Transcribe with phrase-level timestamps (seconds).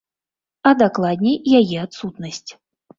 [0.69, 2.51] А дакладней, яе адсутнасць.